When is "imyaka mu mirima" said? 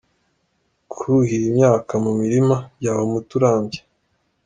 1.51-2.55